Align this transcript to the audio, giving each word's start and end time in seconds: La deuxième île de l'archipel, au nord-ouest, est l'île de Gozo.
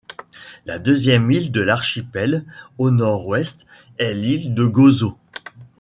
La 0.65 0.79
deuxième 0.79 1.29
île 1.29 1.51
de 1.51 1.61
l'archipel, 1.61 2.43
au 2.79 2.89
nord-ouest, 2.89 3.67
est 3.99 4.15
l'île 4.15 4.55
de 4.55 4.65
Gozo. 4.65 5.15